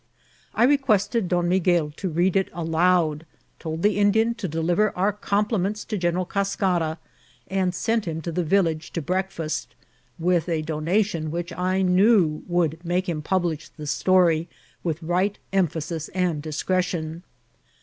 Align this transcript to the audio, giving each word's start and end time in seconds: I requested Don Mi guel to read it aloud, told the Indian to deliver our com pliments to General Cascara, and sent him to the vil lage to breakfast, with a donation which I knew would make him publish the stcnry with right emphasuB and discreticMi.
I 0.55 0.63
requested 0.63 1.27
Don 1.27 1.47
Mi 1.47 1.59
guel 1.59 1.91
to 1.97 2.09
read 2.09 2.35
it 2.35 2.49
aloud, 2.53 3.23
told 3.59 3.83
the 3.83 3.99
Indian 3.99 4.33
to 4.33 4.47
deliver 4.47 4.89
our 4.97 5.13
com 5.13 5.45
pliments 5.47 5.85
to 5.87 5.95
General 5.95 6.25
Cascara, 6.25 6.97
and 7.49 7.75
sent 7.75 8.05
him 8.07 8.19
to 8.23 8.31
the 8.31 8.43
vil 8.43 8.63
lage 8.63 8.89
to 8.93 8.99
breakfast, 9.03 9.75
with 10.17 10.49
a 10.49 10.63
donation 10.63 11.29
which 11.29 11.53
I 11.53 11.83
knew 11.83 12.41
would 12.47 12.83
make 12.83 13.07
him 13.07 13.21
publish 13.21 13.69
the 13.69 13.83
stcnry 13.83 14.47
with 14.83 15.03
right 15.03 15.37
emphasuB 15.53 16.09
and 16.15 16.41
discreticMi. 16.41 17.21